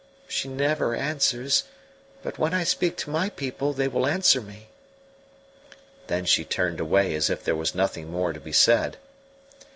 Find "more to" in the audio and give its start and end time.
8.09-8.39